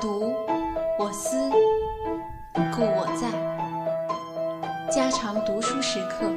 [0.00, 0.34] 读，
[0.98, 1.50] 我思，
[2.74, 3.30] 故我在。
[4.90, 6.30] 家常读书时刻。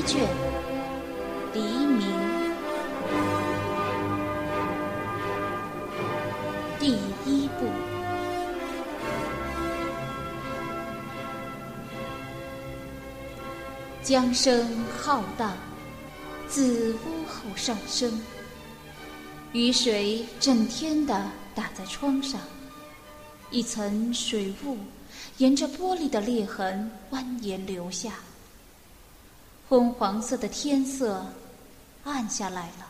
[0.00, 0.26] 一卷，
[1.52, 2.06] 黎明，
[6.78, 6.92] 第
[7.26, 7.66] 一部。
[14.02, 15.52] 江声浩荡，
[16.48, 18.18] 自屋后上升。
[19.52, 22.40] 雨水整天的打在窗上，
[23.50, 24.78] 一层水雾
[25.36, 28.14] 沿着玻璃的裂痕蜿蜒流下。
[29.70, 31.24] 昏黄色的天色
[32.02, 32.88] 暗下来了，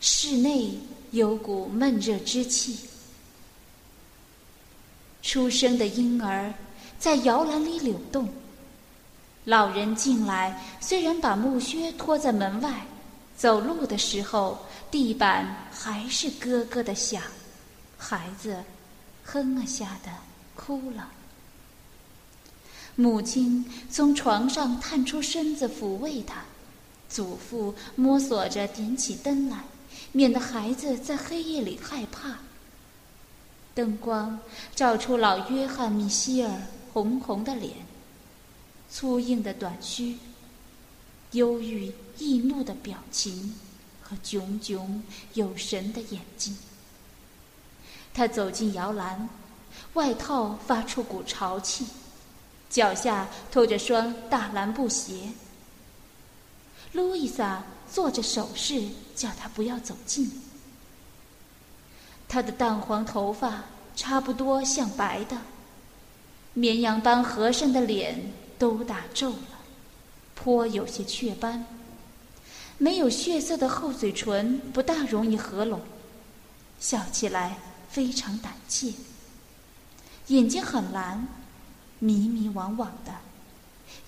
[0.00, 0.76] 室内
[1.12, 2.88] 有股闷热之气。
[5.22, 6.52] 出生的婴儿
[6.98, 8.28] 在摇篮里扭动，
[9.44, 12.84] 老人进来，虽然把木靴拖在门外，
[13.36, 14.58] 走路的时候。
[14.90, 17.20] 地板还是咯咯的响，
[17.98, 18.62] 孩子
[19.24, 20.10] 哼啊下的
[20.54, 21.08] 哭了。
[22.96, 26.44] 母亲从床上探出身子抚慰他，
[27.08, 29.64] 祖父摸索着点起灯来，
[30.12, 32.38] 免得孩子在黑夜里害怕。
[33.74, 34.38] 灯光
[34.74, 37.72] 照出老约翰·米歇尔红红的脸，
[38.90, 40.16] 粗硬的短须，
[41.32, 43.54] 忧郁易怒的表情。
[44.06, 46.54] 和炯炯有神的眼睛。
[48.12, 49.26] 他走进摇篮，
[49.94, 51.86] 外套发出股潮气，
[52.74, 55.28] 脚下拖着双大蓝布鞋。
[56.90, 60.42] 路易莎做着手势，叫他不要走近。
[62.28, 63.62] 他的淡黄头发
[63.94, 65.38] 差不多像白的，
[66.52, 69.60] 绵羊般和善的脸都打皱了，
[70.34, 71.64] 颇有些雀斑。
[72.78, 75.80] 没有血色的厚嘴唇不大容易合拢，
[76.80, 77.56] 笑起来
[77.88, 78.94] 非常胆怯。
[80.26, 81.28] 眼睛很蓝，
[82.04, 83.18] 迷迷惘惘的，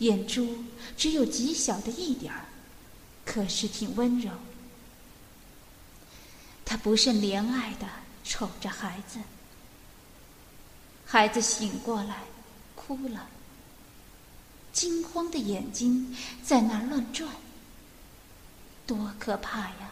[0.00, 0.54] 眼珠
[0.98, 2.44] 只有极小的一点儿，
[3.24, 4.30] 可是挺温柔。
[6.62, 7.88] 他不甚怜爱的
[8.22, 9.18] 瞅着孩子，
[11.06, 12.24] 孩子醒过来，
[12.74, 13.28] 哭了，
[14.74, 16.14] 惊慌的眼睛
[16.44, 17.30] 在那儿乱转。
[18.86, 19.90] 多可怕呀！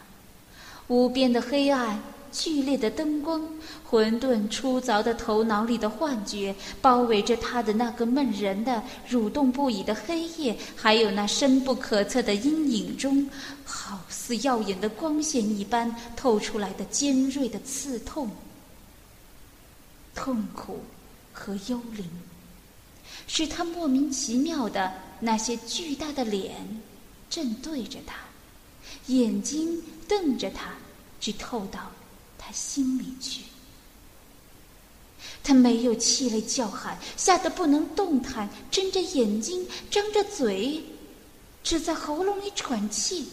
[0.88, 2.02] 无边的黑暗，
[2.34, 3.40] 剧烈的灯光，
[3.88, 6.52] 混沌粗糙的头脑里的幻觉，
[6.82, 13.30] 包围着他的那个闷人的、蠕动不已的黑夜，还有那深不可测的阴影中，
[13.64, 18.28] 好似耀眼的光线一般透出来的尖锐的刺痛、
[20.12, 20.80] 痛苦
[21.32, 22.04] 和幽灵，
[23.28, 26.52] 使他莫名其妙的那些巨大的脸
[27.30, 28.16] 正对着他。
[29.06, 30.72] 眼睛瞪着他，
[31.20, 31.90] 直透到
[32.44, 33.42] 他心里去。
[35.42, 40.82] 他没有气泪叫喊，吓得不能动弹，睁着眼睛，张着嘴，
[41.62, 43.28] 只在喉咙里喘气。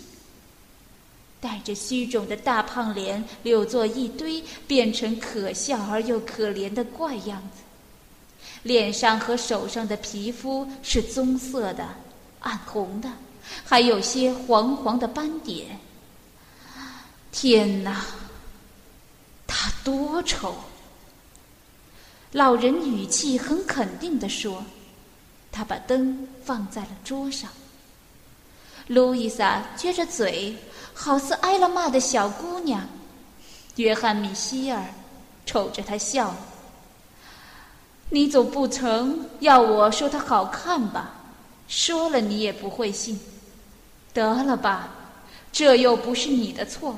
[1.40, 7.62] 带着虚肿的大胖脸扭作一堆，变成可笑而又可怜的怪样子。
[8.64, 11.88] 脸上和手上的皮肤是棕色的，
[12.42, 13.12] 暗红的。
[13.66, 15.80] 还有些黄黄的斑点。
[17.32, 18.06] 天哪，
[19.54, 20.56] 他多丑！
[22.32, 24.64] 老人语气很肯定地说。
[25.52, 27.50] 他把灯放在了桌上。
[28.88, 30.56] 路易莎撅着嘴，
[30.94, 32.88] 好似挨了骂的小姑娘。
[33.76, 34.86] 约翰·米歇尔
[35.46, 36.34] 瞅着他笑。
[38.10, 41.12] 你总不成要我说他好看吧？
[41.68, 43.20] 说了你也不会信。
[44.14, 44.88] 得了吧，
[45.52, 46.96] 这又不是你的错，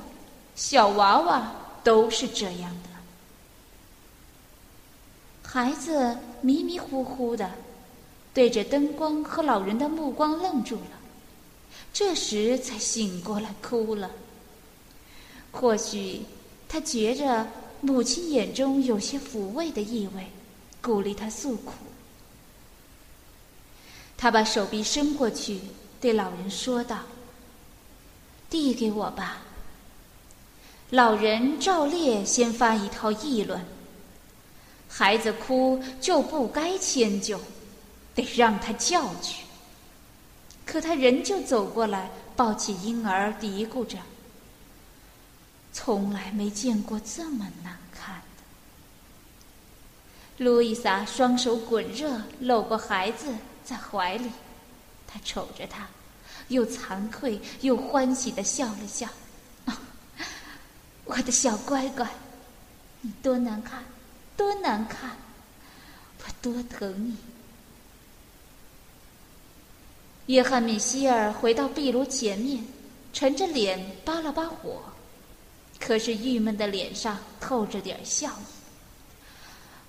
[0.56, 1.52] 小娃娃
[1.84, 2.90] 都是这样的。
[5.44, 7.52] 孩子迷迷糊糊的，
[8.34, 10.98] 对着灯光和老人的目光愣住了，
[11.94, 14.10] 这时才醒过来，哭了。
[15.52, 16.22] 或许
[16.68, 17.48] 他觉着
[17.82, 20.26] 母亲眼中有些抚慰的意味，
[20.82, 21.74] 鼓励他诉苦。
[24.18, 25.60] 他把手臂伸过去，
[26.02, 27.00] 对老人说道
[28.50, 29.44] ：“递给我吧。”
[30.94, 33.60] 老人照例先发一套议论
[34.88, 37.40] ：“孩子哭就不该迁就，
[38.14, 39.44] 得让他教去。”
[40.68, 43.98] 可他仍旧走过来，抱起婴儿，嘀咕着
[45.74, 48.44] ：“从来没见过这么难看的。”
[50.46, 53.34] 路易莎双手滚热，搂过孩子
[53.66, 54.30] 在怀里，
[55.08, 55.88] 他瞅着他，
[56.50, 59.10] 又惭愧又欢喜的笑了笑。
[61.06, 62.08] 我的小乖乖，
[63.02, 63.84] 你多难看，
[64.38, 65.12] 多难看，
[66.20, 67.16] 我多疼你。
[70.28, 72.66] 约翰米歇尔回到壁炉前面，
[73.12, 74.82] 沉着脸扒了扒火，
[75.80, 78.46] 可是郁闷的脸上透着点笑意。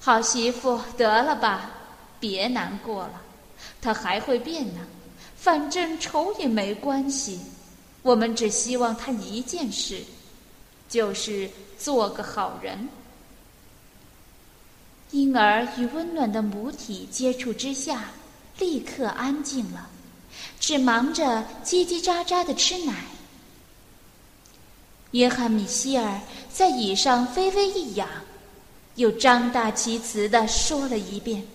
[0.01, 1.71] 好媳妇，得了吧，
[2.19, 3.23] 别难过了，
[3.81, 4.85] 他还会变呢，
[5.37, 7.41] 反正丑也没关系。
[8.03, 10.03] 我们只希望他一件事。
[10.89, 12.89] 就是做个好人。
[15.11, 18.11] 婴儿与温暖的母体接触之下，
[18.59, 19.89] 立刻安静了，
[20.59, 23.05] 只忙着叽叽喳喳的吃奶。
[25.13, 26.21] 约翰米歇尔
[26.53, 28.09] 在椅上微微一仰，
[28.97, 31.47] 又张大其词的说了一遍：“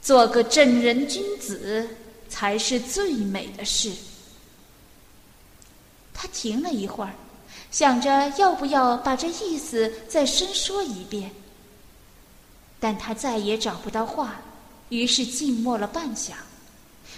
[0.00, 1.86] 做个正人君子
[2.30, 3.92] 才是最美的事。”
[6.14, 7.12] 他停了一会儿。
[7.70, 11.30] 想着要不要把这意思再深说一遍，
[12.80, 14.40] 但他再也找不到话，
[14.88, 16.32] 于是静默了半晌，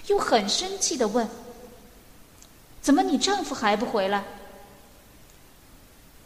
[0.08, 1.29] 又很生气的问
[2.82, 4.25] ：“怎么你丈夫还不回来？”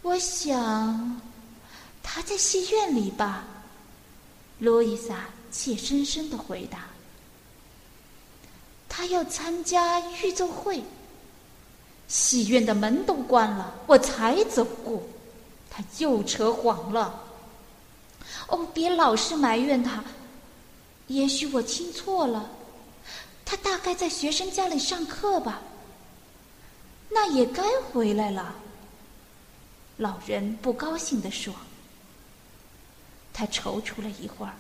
[0.01, 1.21] 我想
[2.03, 3.45] 他在戏院里吧，
[4.59, 6.87] 罗伊莎怯生生的回答
[8.89, 10.83] ：“他要参加预奏会。”
[12.07, 15.03] 戏院的门都关了，我才走过。
[15.71, 17.23] 他又扯谎了。
[18.49, 20.05] 哦，别老是埋怨他。
[21.09, 22.49] 也许我听错了，
[23.45, 25.61] 他大概在学生家里上课吧。
[27.11, 28.55] 那也该回来了。
[29.97, 31.55] 老人不高兴地说。
[33.33, 34.55] 他踌躇了一会儿，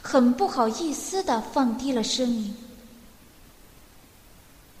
[0.00, 2.56] 很不好意思的放低了声音。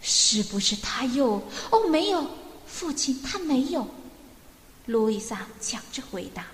[0.02, 1.42] 是不是他又？
[1.70, 2.30] 哦，没有，
[2.66, 3.88] 父亲，他没有。
[4.86, 6.46] 路易莎抢着回答。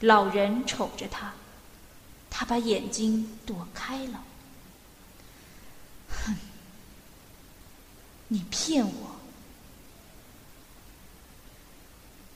[0.00, 1.32] 老人瞅着他，
[2.28, 4.24] 他把眼睛躲开了。
[6.08, 6.36] 哼，
[8.28, 9.16] 你骗我！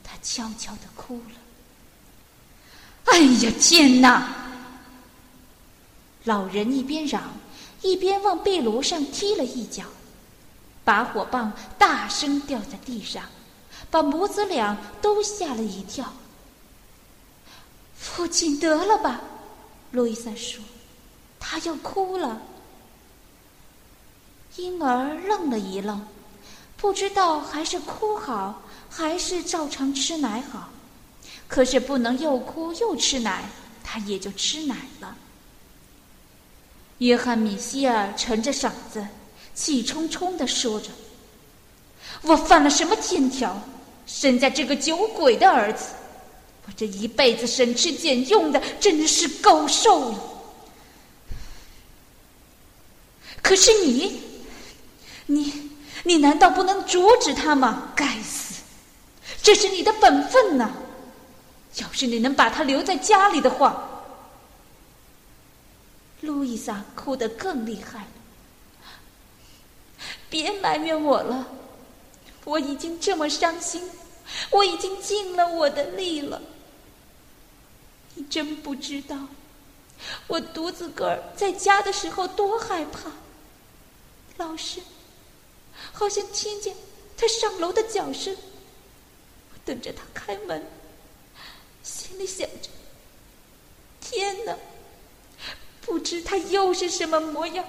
[0.05, 1.35] 他悄悄的哭了。
[3.07, 4.33] 哎呀，天哪！
[6.25, 7.23] 老人一边嚷。
[7.83, 9.85] 一边往壁炉上踢了一脚，
[10.85, 13.25] 把火棒大声掉在地上，
[13.91, 16.13] 把母子俩都吓了一跳。
[17.97, 19.21] 父亲得了吧？
[19.93, 20.63] 路易莎说
[21.41, 22.43] ：“他要哭了。”
[24.57, 26.07] 婴儿愣了一愣，
[26.77, 30.69] 不知道还是哭好，还是照常吃奶好。
[31.47, 33.49] 可是不能又哭又吃奶，
[33.83, 35.17] 他也就吃奶了。
[36.99, 39.07] 约翰米歇尔沉着嗓子，
[39.55, 40.89] 气冲冲的说着
[42.23, 43.61] ：“我犯了什么天条，
[44.07, 45.91] 生下这个酒鬼的儿子？
[46.67, 50.19] 我这一辈子省吃俭用的，真是够受了。
[53.41, 54.21] 可是你，
[55.27, 55.71] 你，
[56.03, 57.93] 你难道不能阻止他吗？
[57.95, 58.61] 该死，
[59.41, 60.71] 这是你的本分呐！
[61.77, 63.85] 要是你能把他留在家里的话。”
[66.29, 68.09] 路易莎哭得更厉害了。
[70.29, 71.49] 别埋怨我了，
[72.45, 73.83] 我已经这么伤心，
[74.51, 76.43] 我已经尽了我的力了。
[78.15, 79.17] 你真不知道，
[80.27, 83.11] 我独自个儿在家的时候多害怕，
[84.37, 84.83] 老是
[85.95, 86.77] 好像听见
[87.17, 88.37] 他上楼的脚声，
[89.55, 90.63] 我等着他开门，
[91.83, 92.69] 心里想着：
[93.99, 94.55] 天哪！
[95.89, 97.65] 不知他又是什么模样。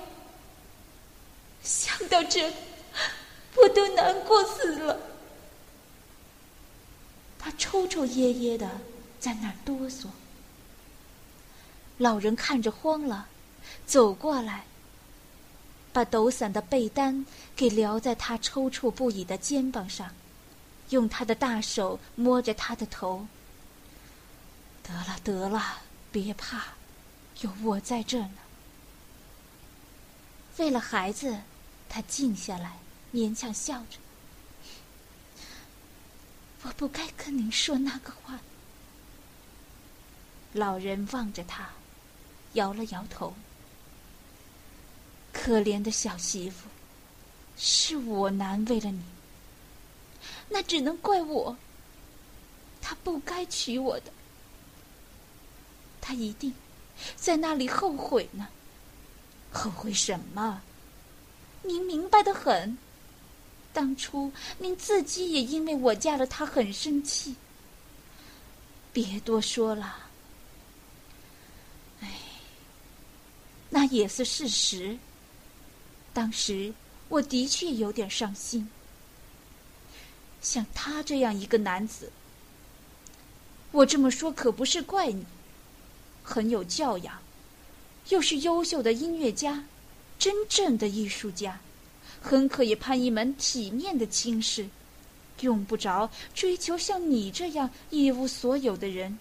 [1.63, 2.51] 想到这，
[3.55, 4.99] 我都难过死了。
[7.39, 8.69] 他抽抽噎噎的
[9.19, 10.07] 在那儿哆嗦。
[11.97, 13.27] 老人看着慌了，
[13.85, 14.65] 走过来，
[15.91, 20.09] 把抖散的被单给撩在他抽搐不已的肩膀上，
[20.89, 23.25] 用他的大手摸着他的头。
[24.83, 25.79] 得了，得了，
[26.11, 26.78] 别怕。
[27.41, 28.37] 有我在这呢。
[30.57, 31.41] 为了孩子，
[31.87, 32.79] 他静下来，
[33.13, 33.97] 勉强笑着。
[36.63, 38.39] 我不该跟您说那个话。
[40.51, 41.69] 老人望着他，
[42.53, 43.33] 摇了摇头。
[45.31, 46.67] 可怜的小媳妇，
[47.55, 49.03] 是我难为了你。
[50.49, 51.55] 那只能怪我。
[52.81, 54.11] 他不该娶我的，
[56.01, 56.53] 他一定
[57.15, 58.47] 在那里后悔呢。
[59.51, 60.61] 后悔什么？
[61.61, 62.77] 您明白的很。
[63.71, 67.35] 当初您自己也因为我嫁了他很生气。
[68.91, 70.09] 别多说了。
[72.01, 72.11] 哎，
[73.69, 74.97] 那也是事实。
[76.13, 76.73] 当时
[77.07, 78.69] 我的确有点伤心。
[80.41, 82.11] 像他这样一个男子，
[83.71, 85.25] 我这么说可不是怪你。
[86.23, 87.19] 很有教养，
[88.09, 89.63] 又是优秀的音乐家，
[90.17, 91.59] 真正的艺术家。
[92.21, 94.67] 很可以攀一门体面的亲事，
[95.39, 99.17] 用不着追求像你这样一无所有的人。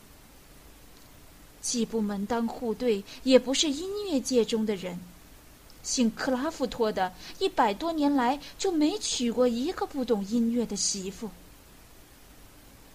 [1.61, 4.99] 既不门当户对，也不是音乐界中的人。
[5.83, 11.31] 姓克拉夫托的，一百多年来就没娶过一个不懂音乐的媳妇。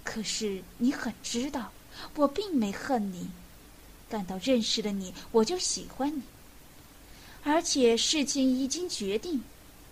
[0.03, 1.71] 可是你很知道，
[2.15, 3.29] 我并没恨你，
[4.13, 6.21] 感到认识了你，我就喜欢你。
[7.43, 9.41] 而且事情已经决定。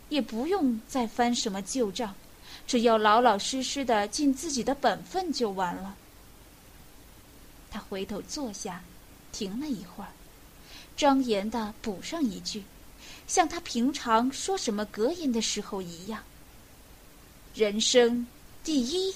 [0.09, 2.13] 也不用再翻什么旧账，
[2.67, 5.95] 只要老老实实的尽自己的本分就完了。
[7.69, 8.83] 他回头坐下，
[9.31, 10.11] 停了一会儿，
[10.97, 12.65] 庄严的补上一句，
[13.25, 16.21] 像他平常说什么格言的时候一样
[17.55, 18.27] ：“人生
[18.65, 19.15] 第一，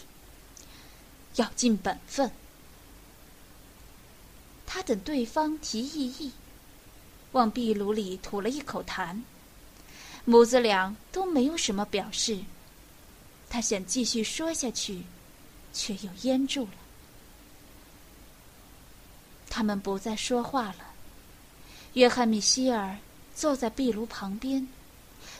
[1.36, 2.32] 要尽本分。”
[4.76, 6.34] 他等对方提异议，
[7.32, 9.22] 往壁炉里吐了一口痰。
[10.26, 12.42] 母子俩都没有什么表示。
[13.50, 15.04] 他想继续说下去，
[15.72, 16.72] 却又咽住了。
[19.50, 20.92] 他们不再说话了。
[21.94, 22.98] 约翰米歇尔
[23.34, 24.68] 坐在壁炉旁边，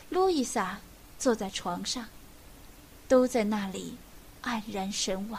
[0.08, 0.80] 路易莎
[1.18, 2.06] 坐在床上，
[3.06, 3.98] 都在那里
[4.42, 5.38] 黯然神往。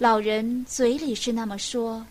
[0.00, 2.06] 老人嘴里是那么说，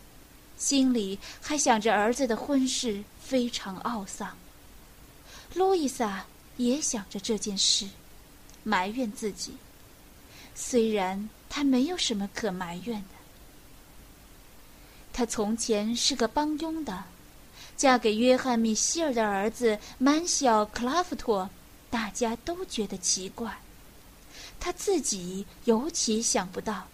[0.60, 4.38] 心里还想着儿子的婚事非常懊丧。
[5.56, 6.24] 路易萨
[6.58, 7.90] 也想着这件事，
[8.64, 9.54] 埋怨自己。
[10.54, 13.16] 虽然她没有什么可埋怨的，
[15.12, 17.06] 她从前是个帮佣的，
[17.76, 21.50] 嫁给约翰·米歇尔的儿子曼西奥·克拉夫托，
[21.90, 23.58] 大家都觉得奇怪，
[24.60, 26.88] 他自己尤其想不到。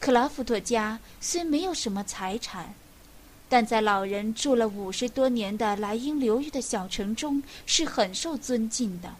[0.00, 2.74] 克拉夫托家虽没有什么财产。
[3.52, 9.12] 但在老人住了五十多年的莱茵流域的小城中，是很受尊敬的。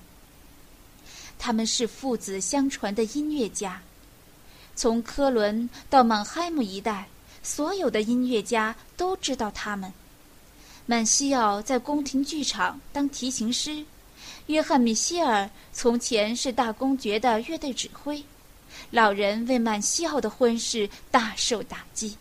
[1.36, 3.82] 他们是父子相传的音乐家，
[4.76, 7.08] 从科伦到曼海姆一带，
[7.42, 9.92] 所有的音乐家都知道他们。
[10.86, 13.84] 曼西奥在宫廷剧场当提琴师，
[14.46, 18.22] 约翰米歇尔从前是大公爵的乐队指挥。
[18.90, 22.16] 老人为曼西奥的婚事大受打击。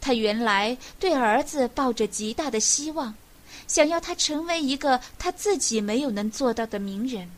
[0.00, 3.14] 他原来对儿子抱着极大的希望，
[3.66, 7.30] 想要他成为一个他自己没有能做到的名人。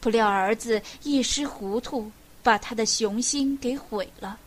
[0.00, 2.10] 不料儿子一时糊涂，
[2.42, 4.38] 把他的雄心给毁了。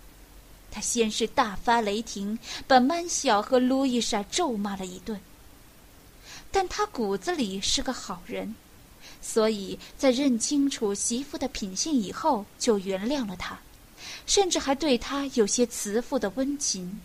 [0.72, 2.38] 他先是大发雷霆，
[2.68, 5.20] 把曼小和路易莎咒骂了一顿。
[6.52, 8.56] 但他骨子里是个好人，
[9.26, 13.58] 所以在认清楚媳妇的品性以后，就原谅了他，
[14.26, 17.00] 甚至还对他有些慈父的温情。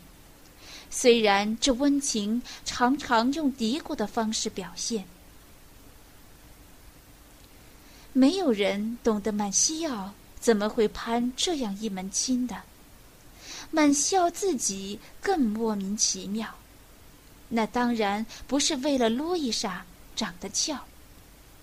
[0.90, 5.04] 虽然这温情常常用嘀咕的方式表现，
[8.12, 12.62] 没有人懂得满西奥怎么会攀这样一门亲的。
[13.70, 16.52] 满西奥自己更莫名其妙。
[17.48, 19.84] 那当然不是为了路易莎
[20.16, 20.78] 长得俏，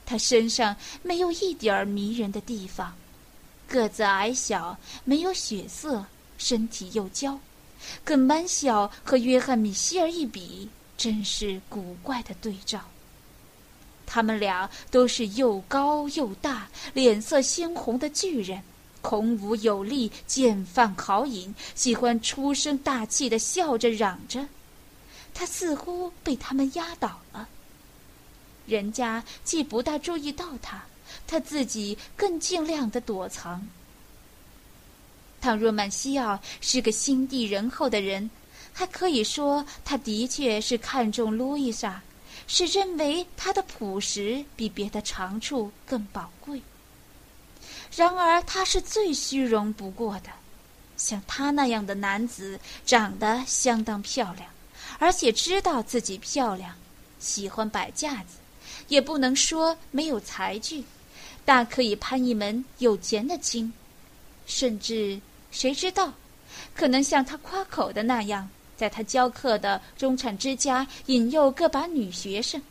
[0.05, 2.95] 他身上没有一点儿迷人的地方，
[3.67, 6.05] 个子矮小，没有血色，
[6.37, 7.39] 身体又娇。
[8.03, 12.81] 跟曼小和约翰米歇尔一比，真是古怪的对照。
[14.05, 18.61] 他们俩都是又高又大、脸色鲜红的巨人，
[19.01, 24.47] 孔武有力，剑犯豪饮，喜欢出声大气的笑着嚷着。
[25.33, 27.49] 他似乎被他们压倒了。
[28.65, 30.83] 人家既不大注意到他，
[31.27, 33.67] 他自己更尽量的躲藏。
[35.41, 38.29] 倘若曼西奥是个心地仁厚的人，
[38.73, 42.01] 还可以说，他的确是看中路易莎，
[42.47, 46.61] 是认为她的朴实比别的长处更宝贵。
[47.95, 50.29] 然而，他是最虚荣不过的。
[50.97, 54.49] 像他那样的男子，长得相当漂亮，
[54.97, 56.73] 而且知道自己漂亮，
[57.19, 58.37] 喜欢摆架子，
[58.87, 60.83] 也不能说没有才具，
[61.43, 63.71] 大可以攀一门有钱的亲，
[64.45, 65.19] 甚至
[65.51, 66.13] 谁知道，
[66.75, 72.61] 可能像他夸口的那样，在他教课的中产之家引诱个把女学生。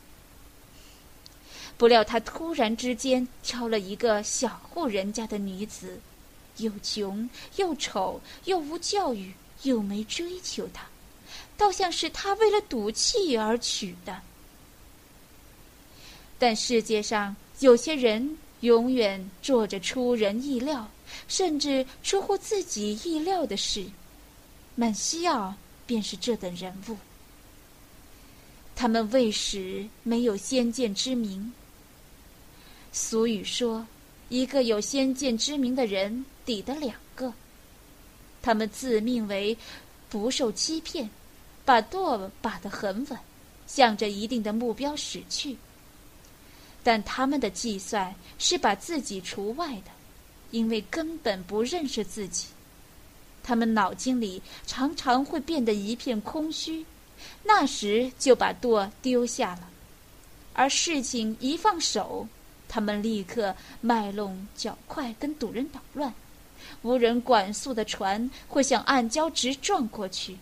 [1.76, 6.00] 不料他突然之间挑了一个小户人家的女子。
[6.58, 9.32] 又穷又丑又无教育
[9.64, 10.86] 又没追求他，
[11.56, 14.22] 倒像是他为了赌气而娶的。
[16.38, 20.88] 但世界上有些人永远做着出人意料，
[21.28, 23.84] 甚至出乎自己意料的事，
[24.74, 25.54] 曼西奥
[25.86, 26.96] 便是这等人物。
[28.74, 31.52] 他们为时没有先见之明。
[32.92, 33.86] 俗语说。
[34.30, 37.32] 一个有先见之明的人抵得两个。
[38.40, 39.56] 他们自命为
[40.08, 41.08] 不受欺骗，
[41.64, 43.18] 把舵把得很稳，
[43.66, 45.56] 向着一定的目标驶去。
[46.84, 49.90] 但他们的计算是把自己除外的，
[50.52, 52.46] 因为根本不认识自己。
[53.42, 56.86] 他们脑筋里常常会变得一片空虚，
[57.42, 59.68] 那时就把舵丢下了，
[60.52, 62.28] 而事情一放手。
[62.66, 66.12] 他们立刻卖弄脚快，跟赌人捣乱，
[66.82, 70.36] 无人管束的船会向暗礁直撞过去。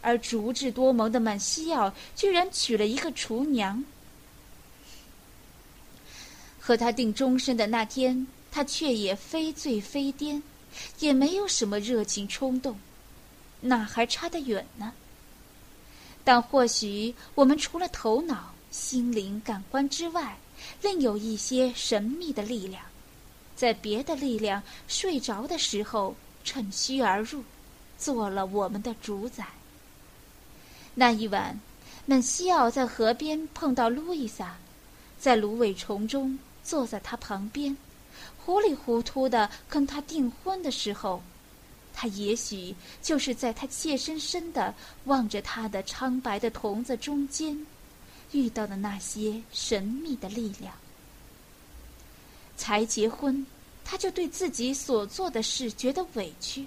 [0.00, 3.82] 而足智多谋的满西奥居然娶了一个厨娘。
[6.66, 10.40] 和他定终身的那天，他却也非醉非癫，
[10.98, 12.78] 也没有什么热情冲动，
[13.60, 14.94] 哪还差得远呢。
[16.24, 20.38] 但或许我们除了头脑、心灵、感官之外，
[20.80, 22.82] 另有一些神秘的力量，
[23.54, 27.44] 在别的力量睡着的时候趁虚而入，
[27.98, 29.48] 做了我们的主宰。
[30.94, 31.60] 那一晚，
[32.06, 34.56] 曼西奥在河边碰到路易莎，
[35.20, 37.76] 在芦苇丛中坐在他旁边，
[38.44, 41.22] 糊里糊涂的跟他订婚的时候，
[41.92, 44.74] 他也许就是在他怯生生的
[45.04, 47.64] 望着他的苍白的瞳子中间。
[48.32, 50.74] 遇到的那些神秘的力量，
[52.56, 53.46] 才结婚，
[53.84, 56.66] 他就对自己所做的事觉得委屈。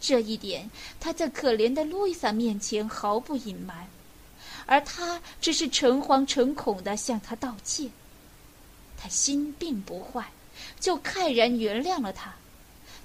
[0.00, 3.86] 这一点，他在可怜的路易莎面前毫不隐瞒，
[4.64, 7.90] 而他只是诚惶诚恐的向他道歉。
[9.04, 10.32] 他心并不坏，
[10.80, 12.34] 就慨然原谅了他，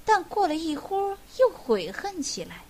[0.05, 2.63] 但过了一会儿又悔恨起来，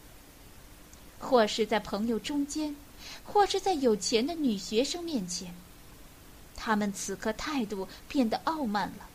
[1.20, 2.76] 或是在朋友中间。
[3.24, 5.54] 或是在有钱的女学生面前，
[6.56, 9.08] 他们此刻态度变得傲慢了。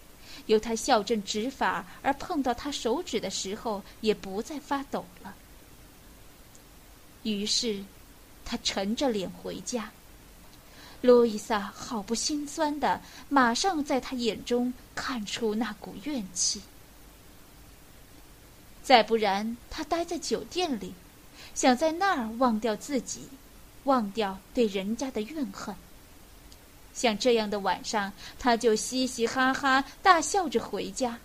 [0.46, 5.34] 由他校正指法而碰到他手指的时候，也不再发抖了。
[7.24, 7.84] 于是，
[8.44, 9.90] 他沉着脸回家。
[11.04, 16.62] 路易莎好不心酸的，马上在他眼中看出那股怨气。
[18.82, 20.94] 再不然，他待在酒店里，
[21.54, 23.28] 想在那儿忘掉自己。
[23.84, 25.76] 忘掉对人家的怨恨。
[26.94, 31.18] 像这样的晚上，他就嘻嘻哈哈大笑着回家，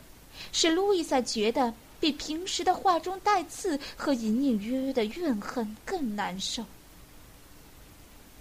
[0.52, 6.66] 使路易莎觉得比平时的话中带刺和隐隐约约的怨恨更难受。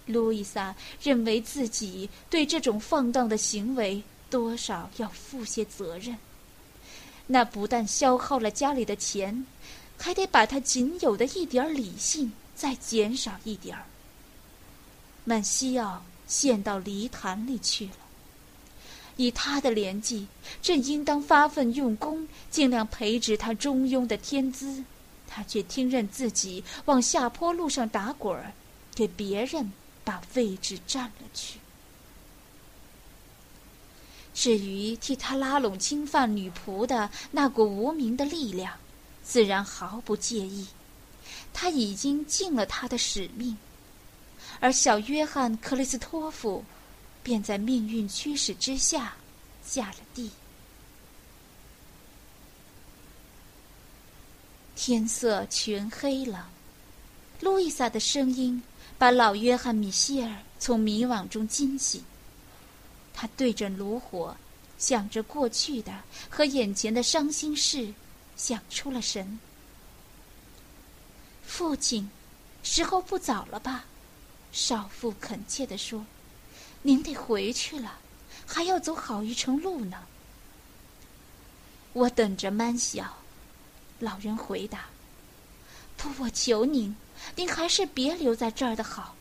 [0.09, 6.17] 路易莎认为自己对这种放荡的行为多少要负些责任，
[7.27, 9.45] 那不但消耗了家里的钱，
[9.97, 13.85] 还得把他仅有的一点理性再减少一点儿。
[15.23, 17.91] 曼西奥陷到泥潭里去了。
[19.15, 20.27] 以他的年纪，
[20.61, 24.83] 正应当发奋用功，尽量培植他中庸的天资，
[25.27, 28.53] 他却听任自己往下坡路上打滚儿，
[28.95, 29.71] 给别人
[30.09, 31.59] 把位置占了去。
[34.33, 38.75] 至于替他拉拢侵犯女仆的那股无名的力量，
[39.23, 40.65] 自然毫不介意。
[41.53, 43.55] 他已经尽了他的使命。
[44.59, 46.65] 而小约翰·克里斯托夫，
[47.21, 49.13] 便在命运驱使之下，
[49.63, 50.31] 下了地。
[54.75, 56.49] 天色全黑了，
[57.41, 58.63] 路易莎的声音
[58.99, 62.03] 把老约翰·米歇尔从迷惘中惊醒。
[63.13, 64.37] 他对着炉火，
[64.77, 65.91] 想着过去的
[66.29, 67.91] 和眼前的伤心事，
[68.37, 69.39] 想出了神。
[71.43, 72.07] 父亲。
[72.61, 73.85] 时候不早了吧？
[74.51, 76.05] 少妇恳切地说
[76.83, 77.97] ：“您得回去了，
[78.45, 80.03] 还要走好一程路呢。”
[81.93, 83.17] 我等着曼小。
[83.99, 84.87] 老人回答
[85.95, 86.93] ：“不，我求您，
[87.35, 89.15] 您还是别留在这儿的好。”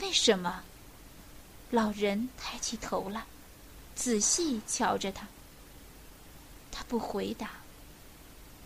[0.00, 0.62] 为什么？
[1.70, 3.24] 老人抬起头来，
[3.94, 5.26] 仔细瞧着他。
[6.70, 7.50] 他不回答。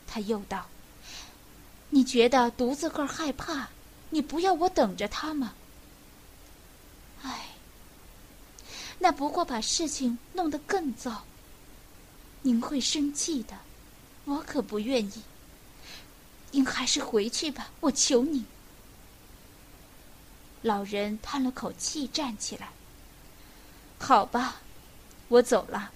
[0.07, 0.67] 他又道
[1.89, 3.71] ：“你觉得独自个儿害怕？
[4.11, 5.55] 你不要我等着他吗？”
[7.23, 7.49] 唉，
[8.99, 11.25] 那不过把事情弄得更糟。
[12.43, 13.57] 您会生气的，
[14.27, 15.23] 我可不愿意。
[16.53, 18.47] 您还是回去吧，我求您。
[20.63, 22.69] 老人叹了口气，站起来。
[23.99, 24.61] 好吧，
[25.27, 25.91] 我走了。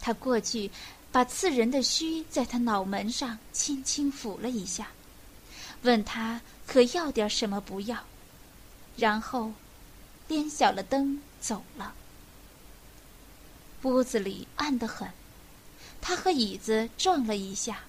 [0.00, 0.70] 他过去。
[1.12, 4.88] 把刺人的须在他脑门上轻轻抚了一下，
[5.82, 8.02] 问他可要点什么不要，
[8.96, 9.52] 然后
[10.26, 11.92] 点小了灯走了。
[13.82, 15.06] 屋子里暗得很，
[16.00, 17.80] 他和椅子撞了一下，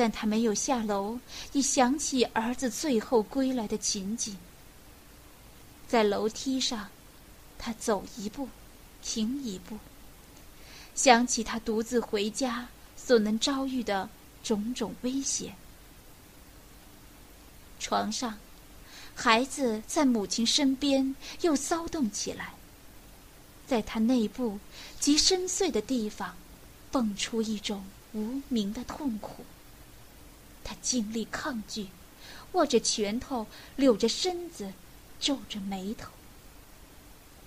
[0.00, 1.18] 但他没有下楼，
[1.52, 4.34] 一想起儿子最后归来的情景，
[5.86, 6.88] 在楼梯上，
[7.58, 8.48] 他走一步，
[9.02, 9.76] 停一步。
[10.94, 14.08] 想起他独自回家所能遭遇的
[14.42, 15.54] 种种危险，
[17.78, 18.38] 床上，
[19.14, 22.54] 孩子在母亲身边又骚动起来，
[23.66, 24.58] 在他内部
[24.98, 26.34] 极深邃的地方，
[26.90, 27.84] 蹦出一种
[28.14, 29.44] 无名的痛苦。
[30.70, 31.88] 他尽力抗拒，
[32.52, 34.72] 握着拳头，扭着身子，
[35.18, 36.12] 皱着眉头。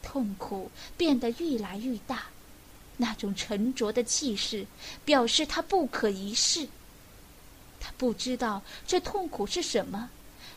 [0.02, 2.26] 痛苦变得愈来愈大。
[2.98, 4.68] 那种沉着的气势，
[5.06, 6.68] 表示他不可一世。
[7.80, 10.10] 他不知道这痛苦是什么，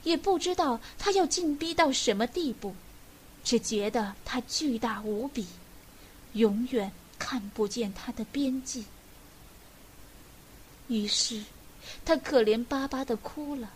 [0.02, 2.74] 也不知道他要进逼到什么地步，
[3.44, 5.46] 只觉得它巨大无比，
[6.33, 8.87] 永远看不见它的边际。
[10.88, 11.44] 于是，
[12.05, 13.72] 他可怜巴巴的哭了。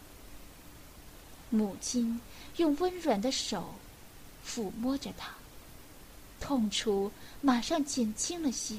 [1.48, 2.20] 母亲
[2.56, 3.74] 用温软的手
[4.46, 5.32] 抚摸着他。
[6.40, 8.78] 痛楚马上减轻了些，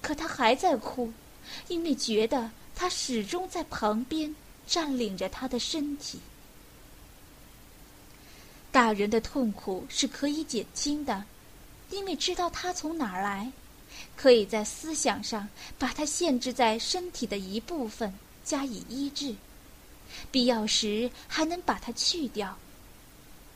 [0.00, 1.12] 可他还在哭，
[1.68, 4.34] 因为觉得他始终在旁边
[4.66, 6.20] 占领着他的身体。
[8.70, 11.24] 大人的痛苦是可以减轻的，
[11.90, 13.50] 因为知道他从哪儿来，
[14.16, 18.12] 可以在思想上把它限制在身体的一部分
[18.44, 19.34] 加以医治，
[20.30, 22.56] 必要时还能把它去掉。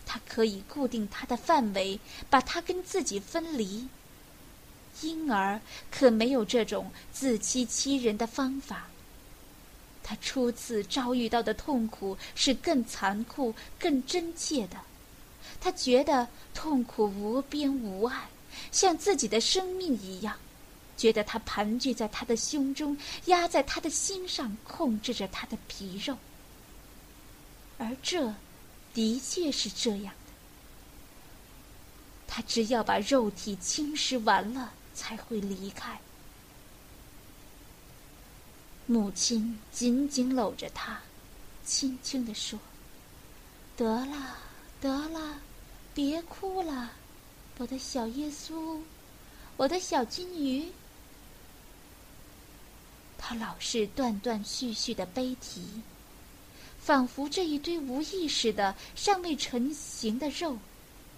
[0.04, 1.98] 它可以固定它的范围，
[2.30, 3.88] 把它跟自己分离。
[5.02, 8.86] 婴儿可没有这种自欺欺人的方法。
[10.02, 14.76] 他初次遭遇到的痛苦是更残酷、更真切的。
[15.60, 18.22] 他觉得痛苦无边无岸，
[18.72, 20.36] 像自己的生命一样，
[20.96, 26.16] 觉得它盘踞在他的胸中，压在他的心上，控制着他的皮肉。
[27.78, 28.34] 而这。
[28.94, 30.32] 的确是这样的，
[32.26, 36.00] 他只要把肉体侵蚀完了，才会离开。
[38.86, 40.98] 母亲紧紧搂着他，
[41.62, 42.58] 轻轻地说
[43.76, 44.38] ：“得了，
[44.80, 45.42] 得了，
[45.92, 46.92] 别哭了，
[47.58, 48.78] 我的小耶稣，
[49.56, 50.68] 我的小金鱼。”
[53.18, 55.82] 他老是断断续续的悲啼。
[56.78, 60.56] 仿佛这一堆无意识的、尚未成型的肉，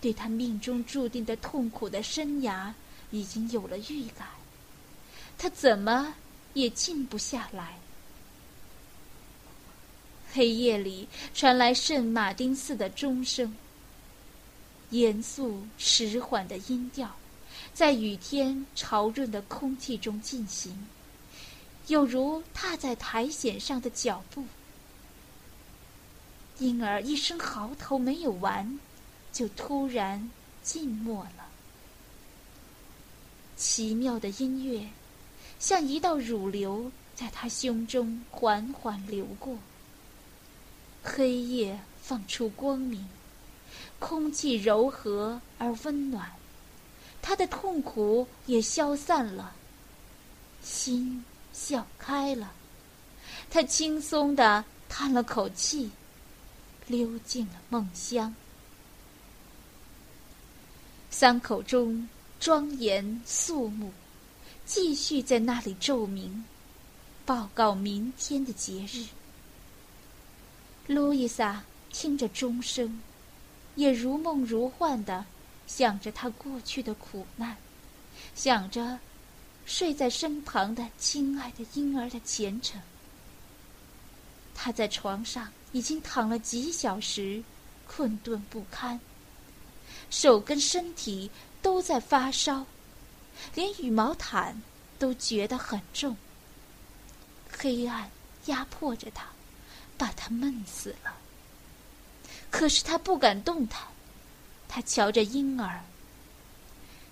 [0.00, 2.72] 对他命中注定的痛苦的生涯
[3.10, 4.26] 已经有了预感，
[5.36, 6.14] 他怎么
[6.54, 7.78] 也静不下来。
[10.32, 13.54] 黑夜里传来圣马丁寺的钟声，
[14.90, 17.14] 严肃迟缓的音调，
[17.74, 20.86] 在雨天潮润的空气中进行，
[21.88, 24.44] 有如踏在苔藓上的脚步。
[26.58, 28.80] 婴儿一声嚎头没有完，
[29.32, 30.30] 就突然
[30.62, 31.48] 静默了。
[33.56, 34.88] 奇妙的音乐，
[35.58, 39.58] 像一道乳流，在他胸中缓缓流过。
[41.02, 43.08] 黑夜放出光明，
[43.98, 46.30] 空气柔和而温暖，
[47.22, 49.54] 他的痛苦也消散了，
[50.62, 52.52] 心笑开了，
[53.50, 55.90] 他轻松的叹了口气。
[56.86, 58.34] 溜进了梦乡。
[61.10, 62.08] 三口钟
[62.40, 63.92] 庄严肃穆，
[64.64, 66.46] 继续在那里奏鸣，
[67.26, 69.04] 报告明天的节日。
[70.86, 71.62] 路易莎
[71.92, 72.98] 听着钟声，
[73.78, 75.24] 也如梦如幻的
[75.68, 77.56] 想着他过去的苦难，
[78.34, 78.98] 想着
[79.66, 82.80] 睡在身旁的亲爱的婴儿的前程。
[84.52, 87.40] 他在床上已经躺了几小时，
[87.86, 88.98] 困顿不堪，
[90.10, 91.30] 手跟身体
[91.62, 92.66] 都在发烧，
[93.54, 94.60] 连羽毛毯
[94.98, 96.16] 都觉得很重。
[97.48, 98.10] 黑暗
[98.46, 99.28] 压迫着他，
[99.96, 101.14] 把他闷死了。
[102.50, 103.82] 可是他不敢动弹，
[104.68, 105.84] 他瞧着婴儿。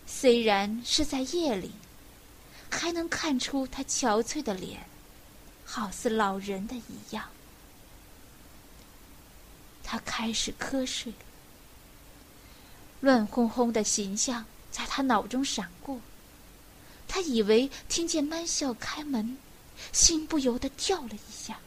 [0.06, 1.72] 虽然是在夜里，
[2.70, 4.86] 还能看出他憔悴的脸，
[5.64, 7.28] 好似老人的一样。
[9.82, 11.12] 他开始瞌睡，
[13.00, 16.00] 乱哄哄的形象在他脑中闪过，
[17.06, 19.36] 他以为听见曼笑开门，
[19.92, 21.58] 心不由得跳了一下。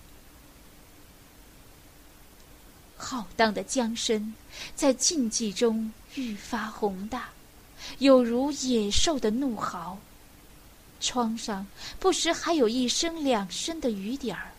[3.02, 4.34] 浩荡的江声
[4.76, 7.30] 在静寂中愈发宏大，
[8.00, 9.98] 有如野兽的怒嚎。
[11.00, 11.66] 窗上
[11.98, 14.52] 不时还有一声两声的雨点儿，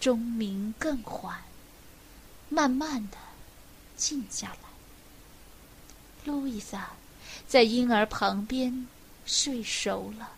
[0.00, 1.38] 钟鸣更缓，
[2.48, 3.18] 慢慢的
[3.98, 4.70] 静下来。
[6.24, 6.88] 路易萨
[7.46, 8.88] 在婴儿旁边
[9.26, 10.32] 睡熟了。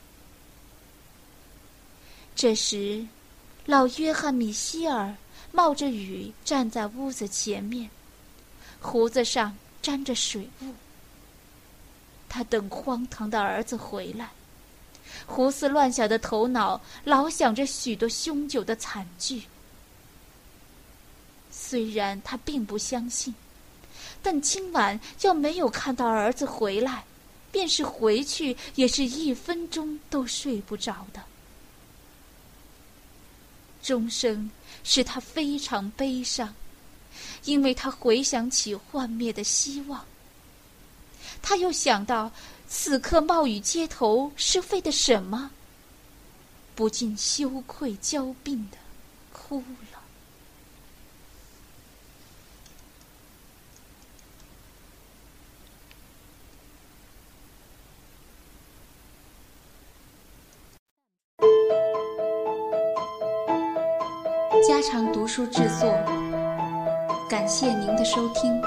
[2.34, 3.06] 这时，
[3.66, 5.14] 老约翰米歇尔。
[5.54, 7.88] 冒着雨站在屋子前面，
[8.80, 10.74] 胡子上沾着水雾。
[12.28, 14.30] 他等荒唐的儿子回来，
[15.26, 19.44] 胡思乱想的头脑老想着许多凶酒的惨剧。
[21.52, 23.32] 虽然他并不相信，
[24.20, 27.04] 但今晚要没有看到儿子回来，
[27.52, 31.22] 便是回去也是一分钟都睡不着的。
[33.84, 34.50] 钟声
[34.82, 36.54] 使他非常悲伤，
[37.44, 40.02] 因为他回想起幻灭的希望。
[41.42, 42.32] 他又想到
[42.66, 45.50] 此刻冒雨街头是为的什么，
[46.74, 48.78] 不禁羞愧交鬓的
[49.30, 49.58] 哭
[49.92, 49.93] 了。
[64.86, 65.90] 常读书制作，
[67.30, 68.60] 感谢您的收听。